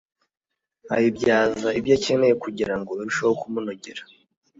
[0.95, 4.01] ayibyaza ibyo akeneye kugirango irusheho kumunogera